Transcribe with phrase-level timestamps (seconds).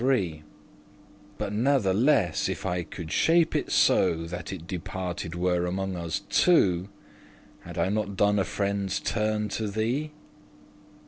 [0.01, 0.41] *divided
[1.37, 6.21] But natheless, if I could shape* it so *contrive That it departed were among us
[6.27, 6.89] two,
[7.59, 10.09] Had I not done a friende's turn to thee?"